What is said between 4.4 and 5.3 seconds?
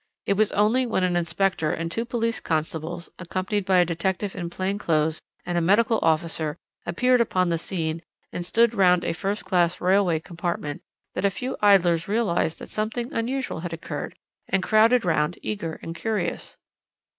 plain clothes